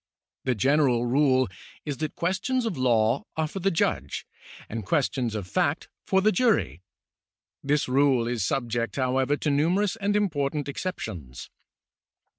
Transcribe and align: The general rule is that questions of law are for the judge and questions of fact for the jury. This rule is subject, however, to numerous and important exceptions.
The 0.45 0.55
general 0.55 1.05
rule 1.05 1.47
is 1.85 1.97
that 1.97 2.15
questions 2.15 2.65
of 2.65 2.75
law 2.75 3.25
are 3.37 3.47
for 3.47 3.59
the 3.59 3.69
judge 3.69 4.25
and 4.67 4.83
questions 4.83 5.35
of 5.35 5.45
fact 5.47 5.89
for 6.07 6.21
the 6.23 6.31
jury. 6.31 6.81
This 7.63 7.87
rule 7.87 8.27
is 8.27 8.43
subject, 8.43 8.95
however, 8.95 9.37
to 9.37 9.51
numerous 9.51 9.95
and 9.97 10.15
important 10.15 10.67
exceptions. 10.67 11.51